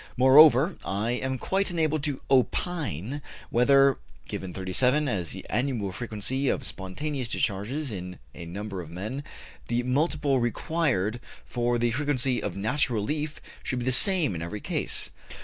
Moreover, 0.17 0.77
I 0.83 1.11
am 1.11 1.37
quite 1.37 1.69
unable 1.69 1.99
to 1.99 2.21
opine 2.31 3.21
whether, 3.51 3.99
given 4.27 4.51
37 4.51 5.07
as 5.07 5.29
the 5.29 5.45
annual 5.47 5.91
frequency 5.91 6.49
of 6.49 6.65
spontaneous 6.65 7.29
discharges 7.29 7.91
in 7.91 8.17
a 8.33 8.47
number 8.47 8.81
of 8.81 8.89
men, 8.89 9.23
the 9.67 9.83
multiple 9.83 10.39
required 10.39 11.19
for 11.45 11.77
the 11.77 11.91
frequency 11.91 12.41
of 12.41 12.55
natural 12.57 12.95
relief 12.99 13.39
should 13.61 13.77
be 13.77 13.85
the 13.85 13.91
same 13.91 14.33
in 14.33 14.41
every 14.41 14.59
case. 14.59 15.11